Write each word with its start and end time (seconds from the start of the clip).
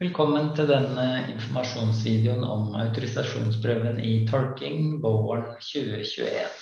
Velkommen 0.00 0.54
til 0.56 0.64
denne 0.64 1.26
informasjonsvideoen 1.28 2.40
om 2.40 2.70
autorisasjonsprøven 2.80 3.98
i 4.00 4.14
tolking 4.30 4.94
våren 5.02 5.50
2021. 5.60 6.54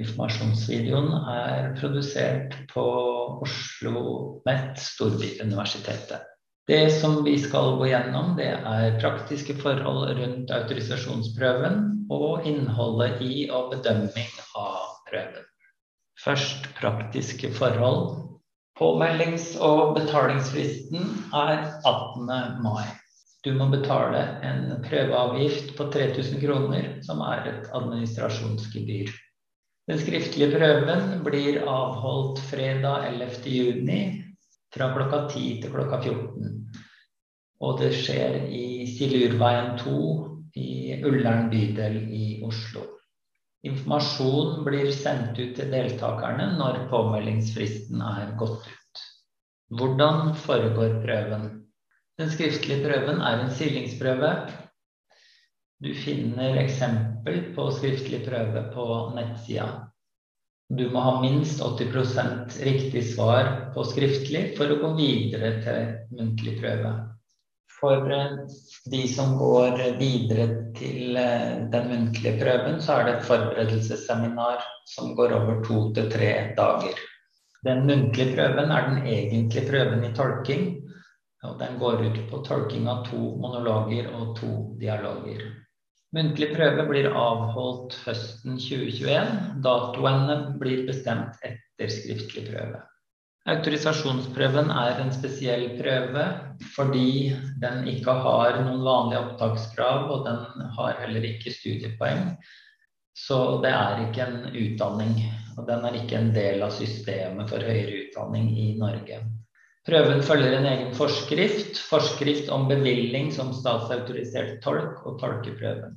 Informasjonsvideoen 0.00 1.12
er 1.30 1.68
produsert 1.78 2.56
på 2.72 2.82
Oslo 3.46 3.92
OsloMet 3.94 4.82
Storbyuniversitetet. 4.82 6.26
Det 6.66 6.90
som 6.98 7.20
vi 7.22 7.36
skal 7.38 7.78
gå 7.78 7.92
gjennom, 7.92 8.34
det 8.34 8.50
er 8.58 8.98
praktiske 8.98 9.54
forhold 9.62 10.18
rundt 10.18 10.50
autorisasjonsprøven 10.50 12.08
og 12.10 12.42
innholdet 12.42 13.22
i 13.22 13.46
og 13.54 13.70
bedømming 13.76 14.34
av 14.58 14.96
prøven. 15.06 15.46
Først 16.26 16.72
praktiske 16.74 17.54
forhold. 17.54 18.25
Påmeldings- 18.76 19.54
og 19.56 19.94
betalingsfristen 19.96 21.06
er 21.32 21.62
18. 21.88 22.60
mai. 22.60 22.84
Du 23.44 23.54
må 23.56 23.70
betale 23.72 24.18
en 24.44 24.82
prøveavgift 24.84 25.70
på 25.78 25.86
3000 25.94 26.42
kroner, 26.42 26.88
som 27.06 27.22
er 27.24 27.46
et 27.52 27.70
administrasjonsgebyr. 27.72 29.12
Den 29.88 30.02
skriftlige 30.02 30.50
prøven 30.58 31.22
blir 31.24 31.62
avholdt 31.62 32.42
fredag 32.50 33.06
11. 33.14 33.46
juni 33.46 34.00
fra 34.74 34.90
klokka 34.92 35.22
10 35.30 35.62
til 35.62 35.72
klokka 35.72 36.02
14. 36.02 36.50
Og 37.64 37.80
det 37.80 37.92
skjer 37.96 38.42
i 38.50 38.84
Silurveien 38.90 39.78
2 39.80 40.00
i 40.58 40.98
Ullern 41.06 41.48
bydel 41.52 42.02
i 42.12 42.26
Oslo. 42.44 42.95
Informasjon 43.66 44.64
blir 44.66 44.90
sendt 44.94 45.38
ut 45.38 45.56
til 45.58 45.70
deltakerne 45.72 46.52
når 46.58 46.84
påmeldingsfristen 46.90 48.02
er 48.04 48.34
gått 48.38 48.66
ut. 48.68 49.02
Hvordan 49.78 50.34
foregår 50.44 51.00
prøven? 51.02 51.48
Den 52.20 52.30
skriftlige 52.32 52.84
prøven 52.84 53.18
er 53.20 53.42
en 53.42 53.50
silingsprøve. 53.52 54.30
Du 55.82 55.90
finner 55.98 56.60
eksempel 56.62 57.42
på 57.56 57.66
skriftlig 57.76 58.22
prøve 58.28 58.62
på 58.72 58.86
nettsida. 59.16 59.66
Du 60.72 60.86
må 60.90 61.02
ha 61.04 61.18
minst 61.22 61.60
80% 61.62 62.56
riktig 62.66 63.02
svar 63.12 63.50
på 63.74 63.84
skriftlig 63.86 64.48
for 64.56 64.72
å 64.72 64.78
gå 64.80 64.94
videre 64.98 65.52
til 65.66 66.16
muntlig 66.16 66.56
prøve. 66.62 66.94
For 67.80 68.12
eh, 68.12 68.38
de 68.90 69.02
som 69.08 69.34
går 69.38 69.82
videre 70.00 70.46
til 70.78 71.18
eh, 71.20 71.66
den 71.72 71.90
muntlige 71.92 72.38
prøven, 72.40 72.80
så 72.80 73.00
er 73.00 73.04
det 73.04 73.14
et 73.16 73.28
forberedelsesseminar 73.28 74.64
som 74.88 75.12
går 75.18 75.36
over 75.36 75.60
to 75.66 75.82
til 75.96 76.08
tre 76.12 76.32
dager. 76.56 76.96
Den 77.66 77.84
muntlige 77.88 78.32
prøven 78.36 78.72
er 78.72 78.88
den 78.90 79.06
egentlige 79.06 79.68
prøven 79.68 80.04
i 80.08 80.14
tolking. 80.16 80.66
Og 81.44 81.60
den 81.60 81.78
går 81.78 82.00
ut 82.08 82.18
på 82.30 82.40
tolking 82.46 82.88
av 82.90 83.04
to 83.06 83.20
monologer 83.38 84.08
og 84.16 84.34
to 84.38 84.52
dialoger. 84.80 85.44
Muntlig 86.16 86.48
prøve 86.54 86.86
blir 86.88 87.10
avholdt 87.12 87.96
høsten 88.06 88.56
2021. 88.62 89.32
Datoene 89.62 90.36
blir 90.60 90.86
bestemt 90.88 91.36
etter 91.44 91.92
skriftlig 91.92 92.46
prøve. 92.48 92.80
Autorisasjonsprøven 93.46 94.72
er 94.74 95.00
en 95.04 95.12
spesiell 95.14 95.68
prøve 95.78 96.22
fordi 96.74 97.30
den 97.62 97.84
ikke 97.92 98.14
har 98.24 98.56
noen 98.64 98.80
vanlige 98.82 99.20
opptakskrav, 99.22 100.08
og 100.10 100.24
den 100.26 100.64
har 100.74 100.96
heller 101.04 101.28
ikke 101.28 101.52
studiepoeng. 101.54 102.32
Så 103.14 103.38
det 103.62 103.70
er 103.70 104.02
ikke 104.02 104.26
en 104.26 104.48
utdanning, 104.50 105.14
og 105.54 105.68
den 105.70 105.86
er 105.86 105.94
ikke 106.00 106.18
en 106.18 106.32
del 106.34 106.64
av 106.66 106.74
systemet 106.74 107.52
for 107.52 107.62
høyere 107.62 108.02
utdanning 108.02 108.50
i 108.50 108.66
Norge. 108.80 109.22
Prøven 109.86 110.24
følger 110.26 110.56
en 110.56 110.66
egen 110.66 110.90
forskrift, 110.98 111.78
forskrift 111.86 112.50
om 112.50 112.66
bevilling 112.66 113.30
som 113.30 113.54
statsautorisert 113.54 114.58
tolk 114.66 115.06
og 115.06 115.20
tolkeprøven. 115.22 115.94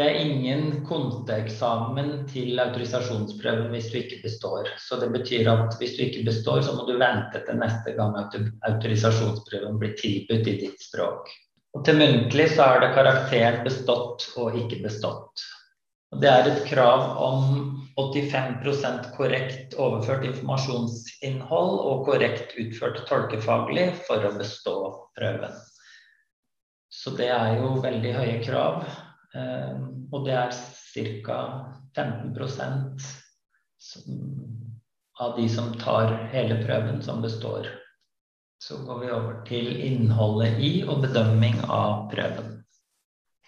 Det 0.00 0.06
er 0.08 0.22
ingen 0.24 0.78
konteeksamen 0.88 2.22
til 2.30 2.56
autorisasjonsprøven 2.62 3.66
hvis 3.74 3.90
du 3.92 3.98
ikke 3.98 4.22
består. 4.22 4.70
Så 4.80 4.96
det 4.96 5.10
betyr 5.12 5.50
at 5.52 5.74
hvis 5.76 5.98
du 5.98 6.06
ikke 6.06 6.22
består, 6.24 6.62
så 6.64 6.72
må 6.72 6.86
du 6.88 6.94
vente 6.96 7.42
til 7.44 7.58
neste 7.60 7.92
gang 7.98 8.14
autorisasjonsprøven 8.16 9.76
blir 9.82 9.92
tilbudt 9.98 10.48
i 10.48 10.54
ditt 10.62 10.80
språk. 10.80 11.28
Og 11.76 11.84
til 11.84 12.00
muntlig 12.00 12.46
så 12.54 12.70
er 12.70 12.80
det 12.80 12.94
karakteren 12.94 13.60
bestått 13.66 14.24
og 14.40 14.56
ikke 14.62 14.78
bestått. 14.86 15.44
Og 16.14 16.24
det 16.24 16.32
er 16.32 16.48
et 16.48 16.64
krav 16.70 17.04
om 17.20 17.44
85% 18.00 19.12
korrekt 19.18 19.76
overført 19.76 20.24
informasjonsinnhold 20.30 21.76
og 21.92 22.08
korrekt 22.08 22.56
utført 22.56 23.04
tolkefaglig 23.12 23.90
for 24.08 24.24
å 24.24 24.32
bestå 24.40 24.78
prøven. 25.20 25.60
Så 26.88 27.12
det 27.20 27.28
er 27.36 27.60
jo 27.60 27.76
veldig 27.84 28.16
høye 28.16 28.40
krav. 28.48 28.88
Ehm, 29.34 30.08
og 30.10 30.26
det 30.26 30.34
er 30.34 30.54
ca. 31.24 31.40
15% 31.96 33.10
av 35.20 35.36
de 35.36 35.48
som 35.48 35.72
tar 35.78 36.14
hele 36.32 36.60
prøven, 36.64 37.02
som 37.02 37.22
består. 37.22 37.68
Så 38.60 38.82
går 38.84 38.98
vi 39.00 39.10
over 39.10 39.36
til 39.48 39.68
innholdet 39.86 40.58
i 40.60 40.72
og 40.86 41.04
bedømming 41.04 41.62
av 41.66 42.10
prøven. 42.12 42.56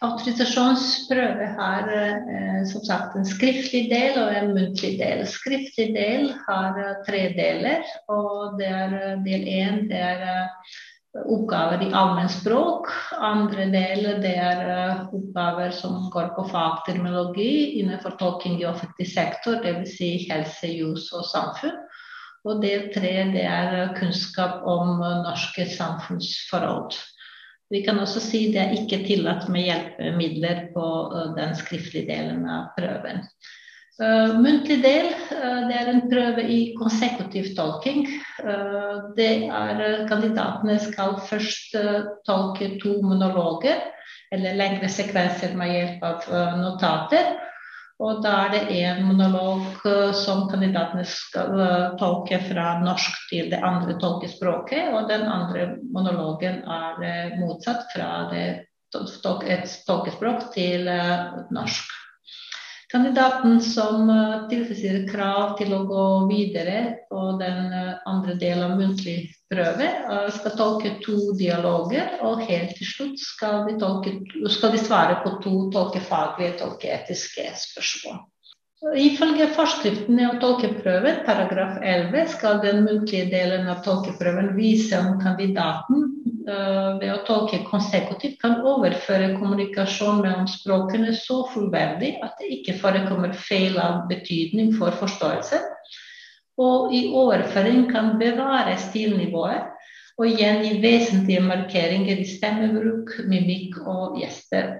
Autorisasjonsprøve 0.02 1.46
har 1.58 1.90
eh, 1.94 2.62
som 2.66 2.82
sagt 2.82 3.14
en 3.14 3.26
skriftlig 3.28 3.84
del 3.92 4.16
og 4.18 4.32
en 4.34 4.48
muntlig 4.56 4.96
del. 4.98 5.22
Skriftlig 5.30 5.92
del 5.94 6.32
har 6.48 6.80
tre 7.06 7.28
deler. 7.36 7.84
og 8.10 8.58
det 8.58 8.66
er 8.66 8.96
eh, 8.98 9.20
Del 9.22 9.46
én 9.46 9.84
det 9.92 10.00
er 10.02 10.24
eh, 10.26 10.72
oppgaver 11.12 11.82
i 11.82 11.92
allmennspråk. 11.92 12.88
Andre 13.20 13.66
del 13.72 14.06
det 14.22 14.32
er 14.40 14.62
eh, 14.72 15.02
oppgaver 15.12 15.72
som 15.76 16.08
går 16.12 16.32
på 16.36 16.46
fagterminologi 16.48 17.80
innenfor 17.80 18.16
tolking 18.20 18.60
i 18.60 18.68
offentlig 18.68 19.08
sektor, 19.12 19.60
dvs. 19.64 19.96
Si 19.98 20.10
helse, 20.30 20.72
jus 20.72 21.10
og 21.12 21.26
samfunn. 21.28 21.76
Og 22.48 22.62
del 22.64 22.88
tre 22.94 23.12
det 23.34 23.44
er 23.46 23.78
eh, 23.82 23.96
kunnskap 23.98 24.64
om 24.64 25.02
eh, 25.02 25.18
norske 25.26 25.68
samfunnsforhold. 25.76 26.96
Vi 27.72 27.80
kan 27.84 28.00
også 28.00 28.20
si 28.20 28.46
det 28.52 28.60
er 28.60 28.76
ikke 28.76 29.04
tillatt 29.06 29.46
med 29.52 29.64
hjelpemidler 29.64 30.66
på 30.74 30.86
den 31.38 31.54
skriftlige 31.56 32.10
delen 32.10 32.44
av 32.44 32.74
prøven. 32.76 33.22
Uh, 34.02 34.34
muntlig 34.42 34.80
del 34.82 35.12
uh, 35.14 35.68
det 35.68 35.76
er 35.78 35.88
en 35.92 36.00
prøve 36.10 36.42
i 36.50 36.58
konsekutiv 36.74 37.52
tolking. 37.54 38.08
Uh, 38.42 39.12
det 39.14 39.46
er 39.46 40.02
Kandidatene 40.10 40.78
skal 40.82 41.20
først 41.28 41.76
tolke 42.26 42.72
to 42.82 42.96
monologer 43.04 43.78
eller 44.34 44.58
lengre 44.58 44.90
sekvenser 44.90 45.54
med 45.54 45.70
hjelp 45.70 46.04
av 46.08 46.28
notater. 46.58 47.36
Og 48.02 48.22
da 48.24 48.32
er 48.46 48.54
det 48.54 48.80
én 48.80 49.02
monolog 49.06 49.84
som 50.18 50.48
kandidatene 50.50 51.04
skal 51.06 51.52
tolke 52.00 52.40
fra 52.48 52.80
norsk 52.82 53.28
til 53.28 53.52
det 53.52 53.60
andre 53.62 53.94
tolkespråket, 54.02 54.88
og 54.96 55.06
den 55.12 55.28
andre 55.28 55.68
monologen 55.92 56.64
er 56.64 57.36
motsatt 57.38 57.84
fra 57.92 58.10
det, 58.32 58.46
et 58.96 59.76
tolkespråk 59.86 60.48
til 60.56 60.90
norsk. 61.54 62.01
Kandidaten 62.92 63.60
som 63.60 64.10
eh, 64.10 64.48
tilfredsstiller 64.50 65.06
krav 65.08 65.54
til 65.56 65.70
å 65.72 65.84
gå 65.88 66.06
videre 66.28 67.06
på 67.08 67.22
den 67.40 67.72
eh, 67.72 67.94
andre 68.08 68.34
delen 68.36 68.66
av 68.66 68.74
muntlig 68.76 69.30
prøve, 69.48 69.86
eh, 69.86 70.26
skal 70.36 70.52
tolke 70.58 70.92
to 71.00 71.30
dialoger, 71.38 72.18
og 72.20 72.42
helt 72.44 72.74
til 72.76 72.90
slutt 72.90 73.22
skal 73.22 73.64
de, 73.70 73.78
tolke, 73.80 74.12
skal 74.52 74.76
de 74.76 74.82
svare 74.82 75.16
på 75.24 75.38
to 75.40 75.54
tolkefaglige 75.72 76.58
tolkeetiske 76.60 77.46
spørsmål. 77.62 78.20
Ifølge 78.98 79.46
forskriften 79.56 80.20
av 80.26 80.36
tolkeprøven, 80.42 81.22
paragraf 81.24 81.78
11, 81.80 82.28
skal 82.34 82.60
den 82.60 82.84
muntlige 82.84 83.30
delen 83.32 83.72
av 83.72 83.80
tolkeprøven 83.86 84.52
vise 84.58 85.00
om 85.00 85.16
kandidaten 85.22 86.10
ved 86.46 87.08
å 87.12 87.22
tolke 87.26 87.62
konsekutivt 87.68 88.38
kan 88.42 88.60
overføre 88.66 89.32
kommunikasjon 89.38 90.22
mellom 90.24 90.48
språkene 90.50 91.14
så 91.16 91.42
fullverdig 91.52 92.16
at 92.24 92.38
det 92.40 92.50
ikke 92.58 92.78
forekommer 92.80 93.34
feil 93.36 93.78
av 93.82 94.06
betydning 94.10 94.72
for 94.78 94.94
forståelse, 94.98 95.60
og 96.62 96.94
i 96.94 97.06
overføring 97.16 97.86
kan 97.90 98.16
bevare 98.20 98.76
stilnivået 98.80 99.68
og 100.20 100.28
gjengi 100.28 100.76
vesentlige 100.82 101.42
markeringer 101.46 102.20
i 102.20 102.28
stemmebruk, 102.28 103.14
mimikk 103.26 103.78
og 103.88 104.18
gjester 104.20 104.74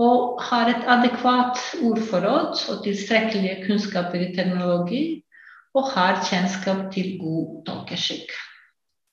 og 0.00 0.40
har 0.42 0.70
et 0.72 0.88
adekvat 0.90 1.60
ordforråd 1.86 2.64
og 2.72 2.80
tilstrekkelige 2.86 3.62
kunnskaper 3.66 4.24
i 4.26 4.32
teknologi, 4.34 5.04
og 5.74 5.90
har 5.94 6.20
kjennskap 6.26 6.88
til 6.94 7.16
god 7.18 7.62
tolkeskikk. 7.66 8.30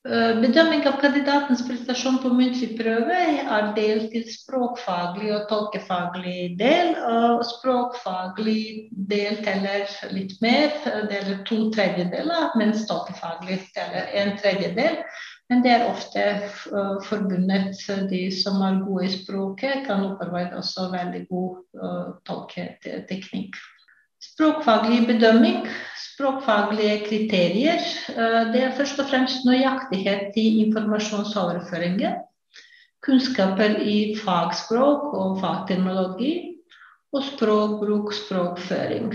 Eh, 0.01 0.31
bedømming 0.42 0.81
av 0.89 0.95
kandidatens 0.98 1.59
prestasjon 1.68 2.15
på 2.24 2.31
muntlig 2.33 2.71
prøve 2.80 3.18
er 3.38 3.68
delt 3.75 4.15
i 4.18 4.24
språkfaglig 4.33 5.27
og 5.36 5.44
tolkefaglig 5.51 6.56
del. 6.57 6.95
og 7.06 7.44
Språkfaglig 7.45 8.89
del 9.12 9.38
teller 9.45 9.86
litt 10.09 10.33
mer, 10.42 10.74
deler 11.12 11.44
to 11.45 11.68
tredjedeler, 11.75 12.50
mens 12.57 12.88
tolkefaglig 12.89 13.59
teller 13.75 14.09
en 14.24 14.33
tredjedel. 14.42 14.98
Men 15.53 15.62
det 15.62 15.75
er 15.75 15.86
ofte 15.86 16.25
forbundet 17.06 17.77
de 18.09 18.24
som 18.33 18.57
er 18.65 18.81
gode 18.81 19.06
i 19.06 19.13
språket, 19.19 19.83
kan 19.86 20.07
opparbeide 20.07 20.57
også 20.57 20.88
veldig 20.95 21.27
god 21.30 22.18
tolketeknikk. 22.25 23.59
Språkfaglig 24.21 25.07
bedømming, 25.07 25.65
språkfaglige 26.01 26.97
kriterier, 27.07 27.81
det 28.53 28.62
er 28.63 28.75
først 28.77 29.00
og 29.01 29.09
fremst 29.09 29.45
nøyaktighet 29.47 30.38
i 30.38 30.47
informasjonsoverføringen. 30.65 32.21
Kunnskaper 33.01 33.79
i 33.81 34.15
fagspråk 34.21 35.13
og 35.18 35.39
fagterminologi, 35.41 36.51
og 37.13 37.23
språkbruk, 37.27 38.13
språkføring. 38.13 39.13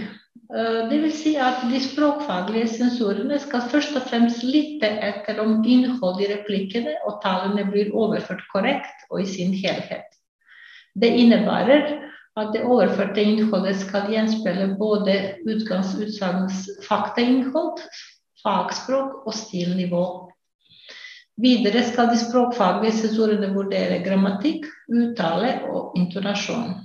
Eh, 0.55 0.81
det 0.91 0.99
vil 1.03 1.13
si 1.15 1.35
at 1.43 1.63
de 1.71 1.81
språkfaglige 1.83 2.69
sensorene 2.77 3.39
skal 3.43 3.65
først 3.73 3.97
og 3.99 4.05
fremst 4.11 4.45
lytte 4.47 4.91
etter 5.09 5.41
om 5.43 5.63
innholdet 5.65 6.27
i 6.27 6.33
replikkene 6.35 6.95
og 7.09 7.19
tallene 7.25 7.65
blir 7.71 7.95
overført 7.97 8.45
korrekt 8.53 9.09
og 9.11 9.25
i 9.25 9.31
sin 9.31 9.55
helhet. 9.57 10.07
Det 10.97 11.11
innebærer 11.23 11.89
at 12.37 12.53
det 12.53 12.65
overførte 12.69 13.23
innholdet 13.25 13.79
skal 13.81 14.11
gjenspeile 14.13 14.75
både 14.79 15.17
utgangsutsagnets 15.49 16.67
faktainnhold, 16.85 17.81
fagspråk 18.43 19.27
og 19.27 19.35
stilnivå. 19.35 20.05
Videre 21.41 21.83
skal 21.85 22.11
de 22.13 22.19
språkfaglige 22.21 22.97
sensorene 23.03 23.49
vurdere 23.53 24.03
grammatikk, 24.05 24.69
uttale 24.89 25.59
og 25.69 25.97
intonasjon. 26.01 26.77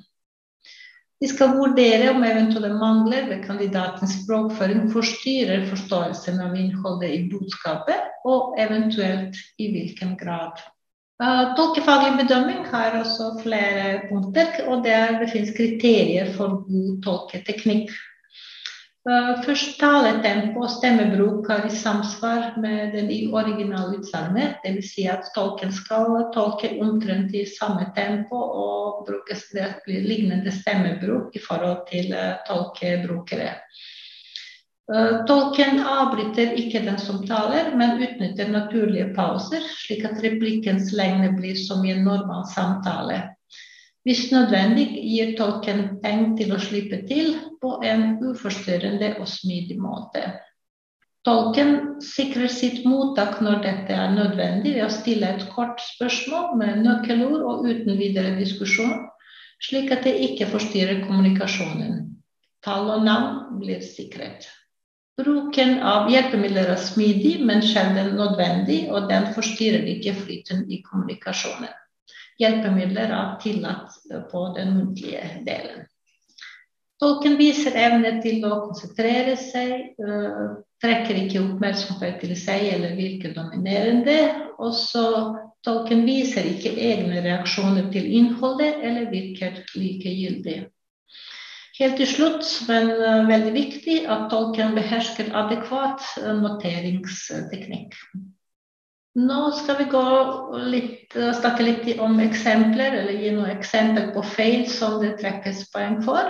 De 1.22 1.28
skal 1.30 1.54
vurdere 1.54 2.10
om 2.10 2.24
eventuelle 2.26 2.74
mangler 2.74 3.28
ved 3.30 3.44
kandidatens 3.46 4.16
språkføring 4.24 4.88
forstyrrer 4.92 5.68
forståelsen 5.70 6.42
av 6.42 6.56
innholdet 6.58 7.14
i 7.14 7.20
budskapet, 7.30 8.08
og 8.26 8.56
eventuelt 8.60 9.38
i 9.62 9.70
hvilken 9.76 10.16
grad. 10.18 10.58
Uh, 11.22 11.52
tolkefaglig 11.58 12.16
bedømming 12.24 12.64
har 12.72 12.96
også 12.98 13.36
flere 13.44 14.00
punkter, 14.10 14.56
og 14.68 14.82
det 14.88 15.30
finnes 15.30 15.54
kriterier 15.58 16.32
for 16.34 16.64
god 16.66 16.96
tolketeknikk. 17.06 17.92
Eh, 19.10 19.30
først 19.42 19.80
taletempo 19.82 20.62
og 20.62 20.70
stemmebruk 20.70 21.48
er 21.50 21.64
i 21.66 21.74
samsvar 21.74 22.60
med 22.62 22.92
den 22.94 23.08
originale 23.34 23.98
utsagnet. 23.98 24.60
Dvs. 24.62 24.92
Si 24.94 25.08
at 25.10 25.32
tolken 25.34 25.74
skal 25.74 26.28
tolke 26.36 26.70
omtrent 26.86 27.34
i 27.34 27.48
samme 27.50 27.88
tempo 27.96 28.38
og 28.38 29.02
brukes 29.08 29.48
det 29.56 29.72
lignende 29.90 30.54
stemmebruk 30.54 31.34
i 31.34 31.42
forhold 31.42 31.82
til 31.90 32.14
uh, 32.14 32.38
tolkebrukere. 32.46 33.56
Uh, 34.92 35.22
tolken 35.24 35.80
avbryter 35.88 36.58
ikke 36.60 36.82
den 36.84 36.98
som 37.00 37.22
taler, 37.24 37.70
men 37.80 38.02
utnytter 38.04 38.50
naturlige 38.52 39.14
pauser, 39.16 39.64
slik 39.86 40.04
at 40.10 40.20
replikkens 40.20 40.92
lengde 40.92 41.30
blir 41.38 41.56
som 41.56 41.86
i 41.88 41.94
en 41.94 42.04
normal 42.04 42.44
samtale. 42.52 43.22
Hvis 44.04 44.32
nødvendig 44.34 44.90
gir 44.98 45.36
tolken 45.38 45.84
penger 46.04 46.36
til 46.42 46.52
å 46.52 46.60
slippe 46.60 47.04
til 47.08 47.36
på 47.62 47.78
en 47.88 48.18
uforstyrrende 48.20 49.14
og 49.22 49.30
smidig 49.30 49.78
måte. 49.80 50.26
Tolken 51.24 52.02
sikrer 52.02 52.50
sitt 52.50 52.82
mottak 52.84 53.40
når 53.46 53.60
dette 53.64 53.94
er 53.94 54.16
nødvendig 54.16 54.74
ved 54.74 54.88
å 54.88 54.94
stille 54.94 55.36
et 55.36 55.44
kort 55.54 55.80
spørsmål 55.86 56.56
med 56.58 56.82
nøkkelord 56.82 57.44
og 57.46 57.68
uten 57.70 58.00
videre 58.00 58.34
diskusjon, 58.40 59.06
slik 59.62 59.94
at 59.94 60.04
det 60.04 60.18
ikke 60.32 60.50
forstyrrer 60.50 61.06
kommunikasjonen. 61.06 62.10
Tall 62.66 62.90
og 62.90 63.06
navn 63.06 63.62
blir 63.62 63.86
sikret. 63.86 64.50
Bruken 65.22 65.78
av 65.86 66.10
hjelpemidler 66.12 66.74
er 66.74 66.82
smidig, 66.82 67.38
men 67.46 67.62
sjelden 67.66 68.16
nødvendig, 68.18 68.88
og 68.90 69.10
den 69.12 69.30
forstyrrer 69.36 69.86
ikke 69.96 70.18
flyten 70.24 70.66
i 70.72 70.82
kommunikasjonen 70.88 71.72
hjelpemidler 72.42 73.14
er 73.14 73.38
tillatt 73.42 73.98
på 74.32 74.44
den 74.58 74.76
muntlige 74.78 75.24
delen. 75.48 75.86
Tolken 77.02 77.38
viser 77.40 77.78
evne 77.82 78.20
til 78.22 78.44
å 78.46 78.60
konsentrere 78.68 79.34
seg, 79.40 79.96
uh, 80.02 80.60
trekker 80.84 81.18
ikke 81.24 81.42
oppmerksomhet 81.42 82.20
til 82.22 82.36
seg 82.38 82.68
eller 82.76 82.94
virker 82.98 83.34
dominerende. 83.34 84.20
Og 84.62 84.76
så 84.78 85.06
tolken 85.66 86.06
viser 86.06 86.46
ikke 86.46 86.76
egne 86.78 87.24
reaksjoner 87.26 87.90
til 87.94 88.06
innholdet 88.20 88.86
eller 88.86 89.10
virker 89.10 89.64
likegyldig. 89.74 90.60
Helt 91.82 91.98
til 91.98 92.10
slutt, 92.10 92.46
men 92.68 92.92
uh, 92.94 93.24
veldig 93.30 93.56
viktig, 93.56 93.96
at 94.06 94.28
tolken 94.30 94.76
behersker 94.78 95.32
adekvat 95.34 96.04
uh, 96.22 96.36
noteringsteknikk. 96.38 97.98
Nå 99.18 99.40
skal 99.58 99.82
vi 99.82 99.88
litt, 100.72 101.12
snakke 101.12 101.66
litt 101.66 101.90
om 102.00 102.22
eksempler, 102.24 102.94
eller 103.02 103.18
gi 103.20 103.34
noen 103.36 103.50
eksempler 103.58 104.14
på 104.16 104.24
feil 104.24 104.70
som 104.72 105.02
det 105.02 105.18
trekkes 105.20 105.66
poeng 105.74 105.98
for. 106.06 106.30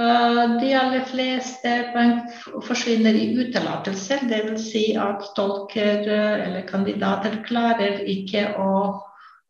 Eh, 0.00 0.58
de 0.60 0.74
aller 0.76 1.04
fleste 1.08 1.70
poeng 1.94 2.18
forsvinner 2.66 3.16
i 3.16 3.30
utelatelser, 3.40 4.26
dvs. 4.28 4.66
Si 4.68 4.84
at 5.00 5.24
tolker 5.38 6.04
eh, 6.04 6.42
eller 6.44 6.66
kandidater 6.68 7.38
klarer 7.46 8.02
ikke 8.04 8.50
å 8.60 8.72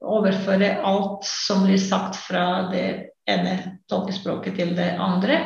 overføre 0.07 0.77
alt 0.87 1.27
som 1.27 1.65
blir 1.67 1.81
sagt 1.83 2.21
fra 2.29 2.69
det 2.71 3.16
ene 3.31 3.57
tolkespråket 3.91 4.59
til 4.59 4.75
det 4.79 4.93
andre. 5.03 5.41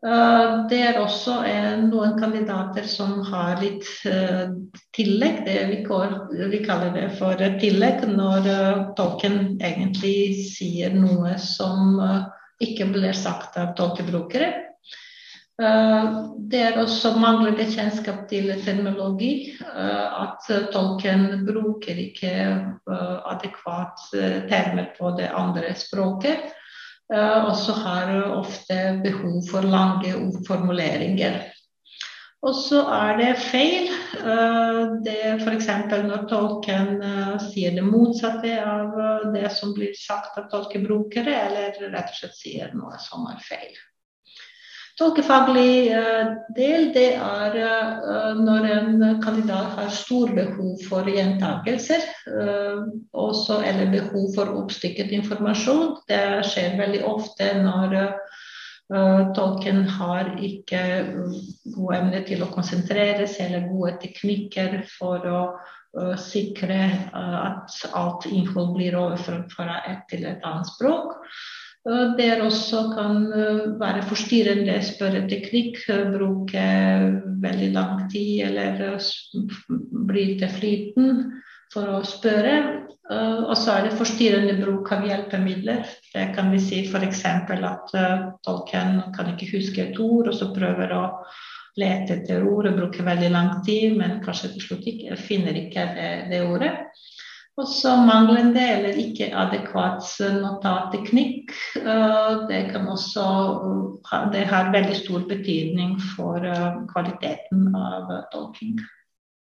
Eh, 0.00 0.52
det 0.70 0.78
er 0.80 0.96
også 0.96 1.34
noen 1.82 2.14
kandidater 2.16 2.86
som 2.88 3.18
har 3.28 3.58
litt 3.60 3.84
eh, 4.08 4.48
tillegg. 4.96 5.42
Det 5.44 5.58
vi, 5.68 6.62
kaller 6.64 6.94
det 6.94 7.10
for 7.18 7.36
tillegg 7.60 8.06
når 8.08 8.48
eh, 8.48 8.80
tolken 8.96 9.58
egentlig 9.60 10.46
sier 10.54 10.96
noe 10.96 11.36
som 11.36 12.00
ikke 12.60 12.88
blir 12.94 13.12
sagt 13.16 13.60
av 13.60 13.74
tolkebrukere. 13.76 14.52
Det 15.60 16.56
er 16.56 16.78
også 16.80 17.10
manglende 17.20 17.66
kjennskap 17.68 18.22
til 18.30 18.48
terminologi. 18.64 19.58
At 19.60 20.46
tolken 20.72 21.42
bruker 21.44 22.00
ikke 22.00 22.30
adekvat 22.88 24.06
termer 24.48 24.88
på 24.96 25.12
det 25.20 25.28
andre 25.36 25.74
språket. 25.76 26.48
Eh, 27.14 27.44
og 27.44 27.56
så 27.58 27.72
har 27.72 28.12
du 28.12 28.34
ofte 28.38 28.76
behov 29.04 29.40
for 29.50 29.66
lange 29.66 30.14
formuleringer. 30.46 31.42
Og 32.40 32.54
så 32.56 32.84
er 32.94 33.18
det 33.18 33.30
feil. 33.42 33.90
Eh, 34.20 34.82
det 35.04 35.18
F.eks. 35.42 35.68
når 36.06 36.24
tolken 36.30 37.02
eh, 37.04 37.36
sier 37.50 37.74
det 37.76 37.84
motsatte 37.84 38.54
av 38.62 38.94
det 39.34 39.50
som 39.56 39.74
blir 39.76 39.92
sagt 39.98 40.38
av 40.40 40.48
tolkebrukere, 40.52 41.34
eller 41.48 41.90
rett 41.90 42.14
og 42.14 42.20
slett 42.22 42.38
sier 42.38 42.74
noe 42.78 43.00
som 43.02 43.26
er 43.32 43.42
feil. 43.44 43.74
Tolkefaglig 45.00 45.88
eh, 45.96 46.32
del 46.52 46.90
det 46.92 47.14
er 47.16 47.54
eh, 47.56 48.32
når 48.36 48.66
en 48.68 49.04
kandidat 49.24 49.78
har 49.78 49.92
stor 49.96 50.28
behov 50.36 50.74
for 50.84 51.08
gjentakelser, 51.08 52.02
eh, 52.28 52.82
også, 53.16 53.62
eller 53.64 53.88
behov 53.94 54.26
for 54.34 54.50
oppstykket 54.60 55.14
informasjon. 55.16 55.94
Det 56.10 56.20
skjer 56.50 56.76
veldig 56.82 57.00
ofte 57.08 57.48
når 57.62 57.96
tolken 59.36 59.84
har 59.86 60.32
ikke 60.42 60.80
gode 61.76 61.94
evne 61.94 62.24
til 62.26 62.40
å 62.42 62.48
konsentrere 62.50 63.28
seg 63.30 63.46
eller 63.46 63.68
gode 63.70 63.92
teknikker 64.02 64.80
for 64.96 65.28
å 65.30 65.42
sikre 66.18 66.80
at 67.14 67.76
alt 67.94 68.26
innhold 68.26 68.74
blir 68.74 68.98
overført 68.98 69.54
fra 69.54 69.78
et 69.86 70.02
til 70.10 70.26
et 70.26 70.42
annet 70.42 70.72
språk. 70.72 71.14
Der 71.84 72.42
også 72.44 72.80
kan 72.92 73.32
eh, 73.32 73.80
være 73.80 74.02
forstyrrende 74.04 74.74
spørreteknikk, 74.84 75.78
eh, 75.88 76.10
bruke 76.12 76.64
veldig 77.40 77.70
lang 77.72 78.02
tid 78.12 78.42
eller 78.50 78.98
bli 79.32 79.78
bryte 80.10 80.48
flyten 80.52 81.22
for 81.72 81.88
å 81.88 82.02
spørre. 82.04 82.56
Og 83.10 83.56
så 83.58 83.72
er 83.74 83.88
det 83.88 83.96
forstyrrende 83.98 84.52
bruk 84.60 84.90
av 84.94 85.02
hjelpemidler. 85.02 85.80
Det 86.12 86.28
kan 86.36 86.52
vi 86.52 86.60
si 86.62 86.84
f.eks. 86.86 87.24
at 87.26 87.94
tolken 88.46 89.00
kan 89.16 89.32
ikke 89.32 89.48
huske 89.56 89.82
et 89.82 89.98
ord, 89.98 90.28
og 90.30 90.36
så 90.36 90.52
prøver 90.54 90.94
å 90.94 91.02
lete 91.80 92.20
etter 92.20 92.46
ordet, 92.46 92.76
bruker 92.76 93.06
veldig 93.06 93.30
lang 93.34 93.50
tid, 93.66 93.96
men 93.98 94.20
kanskje 94.24 94.52
til 94.54 94.66
slutt 94.66 94.86
ikke, 94.92 95.18
finner 95.18 95.58
ikke 95.58 95.88
det, 95.96 96.10
det 96.30 96.42
ordet. 96.46 96.70
Og 97.58 97.66
så 97.68 97.96
manglende 98.06 98.62
eller 98.76 98.98
ikke 99.00 99.30
adekvat 99.36 100.06
notatteknikk. 100.36 101.52
Eh, 101.80 102.30
det 102.48 102.62
kan 102.70 102.88
også 102.88 103.24
det 104.32 104.46
har 104.48 104.72
veldig 104.72 104.96
stor 104.96 105.26
betydning 105.28 105.98
for 106.14 106.46
eh, 106.46 106.80
kvaliteten 106.92 107.68
av 107.76 108.08
tolking. 108.32 108.78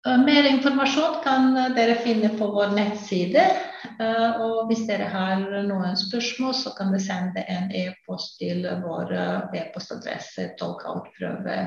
Eh, 0.07 0.19
mer 0.23 0.49
informasjon 0.49 1.19
kan 1.27 1.51
dere 1.77 1.99
finne 2.07 2.31
på 2.39 2.51
vår 2.55 2.77
nettside. 2.79 3.49
Og 3.97 4.67
hvis 4.69 4.83
dere 4.89 5.07
har 5.09 5.43
noen 5.65 5.95
spørsmål, 5.97 6.55
så 6.59 6.73
kan 6.77 6.91
dere 6.93 7.05
sende 7.05 7.45
en 7.49 7.71
e-post 7.73 8.35
til 8.41 8.67
vår 8.83 9.13
e-postadresse 9.57 10.51
tolkautprøve 10.59 11.59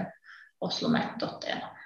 oslomet.no. 0.62 1.78